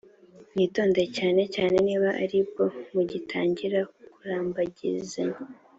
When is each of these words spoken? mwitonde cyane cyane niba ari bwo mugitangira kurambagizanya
mwitonde 0.53 1.03
cyane 1.17 1.41
cyane 1.55 1.75
niba 1.87 2.09
ari 2.23 2.39
bwo 2.47 2.65
mugitangira 2.93 3.79
kurambagizanya 4.13 5.39